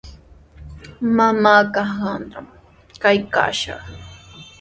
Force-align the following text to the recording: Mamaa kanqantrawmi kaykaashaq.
Mamaa 1.15 1.63
kanqantrawmi 1.73 2.55
kaykaashaq. 3.01 3.81